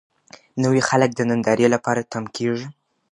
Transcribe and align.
نوي 0.63 0.81
خلک 0.89 1.09
د 1.15 1.21
نندارې 1.29 1.67
لپاره 1.75 2.07
تم 2.11 2.23
کېږي. 2.35 2.67